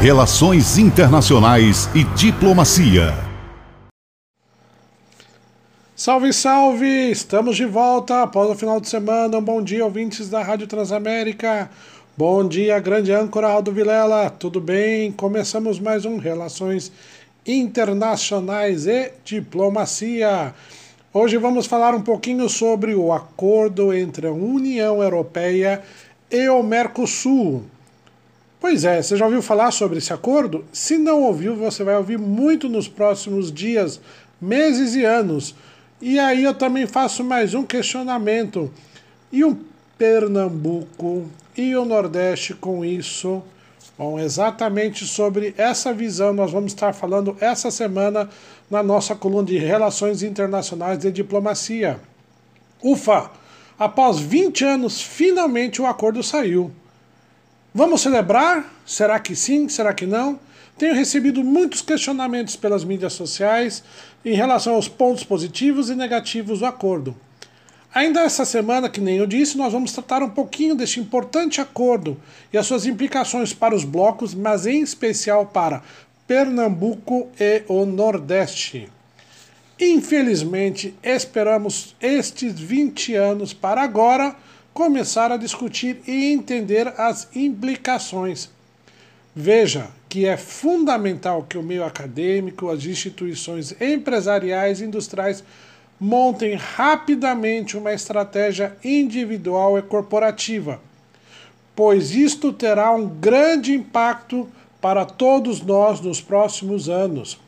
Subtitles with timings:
[0.00, 3.14] Relações Internacionais e Diplomacia.
[5.96, 7.10] Salve, salve!
[7.10, 9.38] Estamos de volta após o final de semana.
[9.38, 11.70] Um bom dia, ouvintes da Rádio Transamérica.
[12.14, 14.28] Bom dia, grande âncora Aldo Vilela.
[14.28, 15.10] Tudo bem?
[15.10, 16.92] Começamos mais um Relações
[17.46, 20.54] Internacionais e Diplomacia.
[21.12, 25.82] Hoje vamos falar um pouquinho sobre o acordo entre a União Europeia
[26.30, 27.64] e o Mercosul.
[28.68, 30.64] Pois é, você já ouviu falar sobre esse acordo?
[30.72, 34.00] Se não ouviu, você vai ouvir muito nos próximos dias,
[34.40, 35.54] meses e anos.
[36.02, 38.68] E aí eu também faço mais um questionamento.
[39.30, 39.56] E o
[39.96, 43.40] Pernambuco e o Nordeste com isso?
[43.96, 48.28] Bom, exatamente sobre essa visão nós vamos estar falando essa semana
[48.68, 52.00] na nossa coluna de Relações Internacionais e Diplomacia.
[52.82, 53.30] Ufa!
[53.78, 56.72] Após 20 anos, finalmente o acordo saiu.
[57.76, 58.72] Vamos celebrar?
[58.86, 59.68] Será que sim?
[59.68, 60.40] Será que não?
[60.78, 63.84] Tenho recebido muitos questionamentos pelas mídias sociais
[64.24, 67.14] em relação aos pontos positivos e negativos do acordo.
[67.94, 72.18] Ainda essa semana, que nem eu disse, nós vamos tratar um pouquinho deste importante acordo
[72.50, 75.82] e as suas implicações para os blocos, mas em especial para
[76.26, 78.88] Pernambuco e o Nordeste.
[79.78, 84.34] Infelizmente, esperamos estes 20 anos para agora
[84.76, 88.50] começar a discutir e entender as implicações.
[89.34, 95.42] Veja que é fundamental que o meio acadêmico, as instituições empresariais e industriais
[95.98, 100.78] montem rapidamente uma estratégia individual e corporativa,
[101.74, 104.46] pois isto terá um grande impacto
[104.78, 107.40] para todos nós nos próximos anos.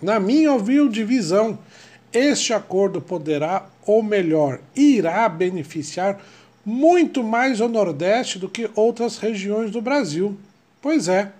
[0.00, 1.58] Na minha humilde visão,
[2.10, 6.18] este acordo poderá, ou melhor, irá beneficiar
[6.68, 10.36] muito mais o Nordeste do que outras regiões do Brasil.
[10.82, 11.32] Pois é,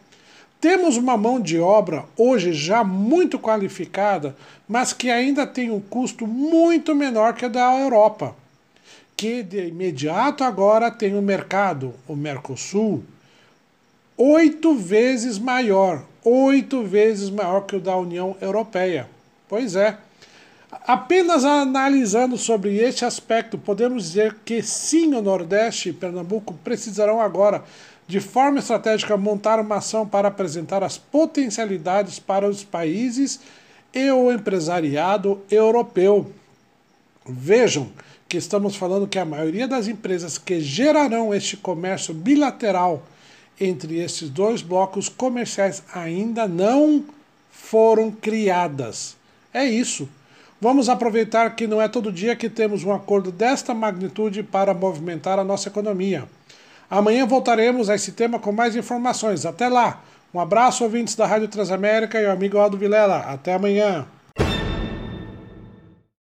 [0.59, 4.35] temos uma mão de obra hoje já muito qualificada,
[4.67, 8.35] mas que ainda tem um custo muito menor que a da Europa,
[9.15, 13.05] que de imediato agora tem um mercado, o Mercosul,
[14.17, 19.07] oito vezes maior, oito vezes maior que o da União Europeia.
[19.47, 19.99] Pois é.
[20.71, 27.65] Apenas analisando sobre este aspecto, podemos dizer que sim, o Nordeste e Pernambuco precisarão agora
[28.07, 33.39] de forma estratégica, montar uma ação para apresentar as potencialidades para os países
[33.93, 36.33] e o empresariado europeu.
[37.27, 37.91] Vejam
[38.27, 43.03] que estamos falando que a maioria das empresas que gerarão este comércio bilateral
[43.61, 47.05] entre esses dois blocos comerciais ainda não
[47.51, 49.17] foram criadas.
[49.53, 50.09] É isso.
[50.61, 55.39] Vamos aproveitar que não é todo dia que temos um acordo desta magnitude para movimentar
[55.39, 56.25] a nossa economia.
[56.91, 59.47] Amanhã voltaremos a esse tema com mais informações.
[59.47, 60.03] Até lá!
[60.35, 63.19] Um abraço, ouvintes da Rádio Transamérica e o amigo Aldo Vilela.
[63.19, 64.07] Até amanhã!